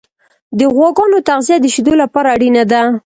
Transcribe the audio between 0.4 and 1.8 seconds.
د غواګانو تغذیه د